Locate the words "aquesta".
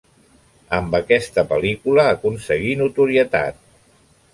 1.01-1.45